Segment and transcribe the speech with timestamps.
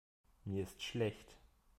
[0.45, 1.37] Mir ist schlecht.